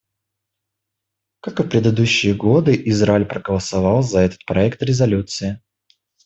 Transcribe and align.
Как 1.41 1.59
и 1.59 1.61
в 1.61 1.69
предыдущие 1.69 2.33
годы, 2.33 2.73
Израиль 2.85 3.25
проголосовал 3.27 4.01
за 4.01 4.21
этот 4.21 4.43
проект 4.45 4.81
резолюции. 4.81 5.61